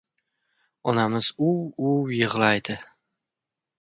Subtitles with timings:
[0.93, 2.79] Onamiz uvv-uvv yig‘laydi.